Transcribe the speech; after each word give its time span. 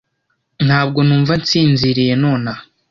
Ntabwo 0.67 0.99
numva 1.03 1.33
nsinziriye 1.41 2.13
nonaha. 2.21 2.63